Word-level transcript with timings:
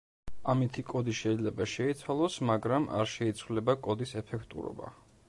ამითი 0.53 0.83
კოდი 0.93 1.13
შეიძლება 1.19 1.67
შეიცვალოს, 1.73 2.37
მაგრამ 2.53 2.87
არ 3.03 3.13
შეიცვლება 3.13 3.77
კოდის 3.89 4.15
ეფექტურობა. 4.23 4.91